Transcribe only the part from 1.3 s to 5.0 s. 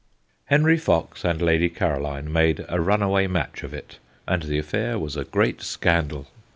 Lady Caroline made a runaway match of it, and the affair